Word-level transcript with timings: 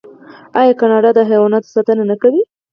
آیا 0.59 0.73
کاناډا 0.79 1.09
د 1.15 1.19
حیواناتو 1.29 1.71
ساتنه 1.75 2.03
نه 2.11 2.15
کوي؟ 2.21 2.41